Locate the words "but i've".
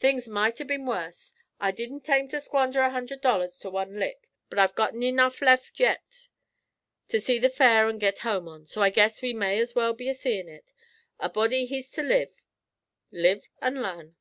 4.50-4.74